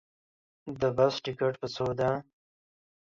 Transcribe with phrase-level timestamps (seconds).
[0.79, 2.09] د بس ټکټ په څو ده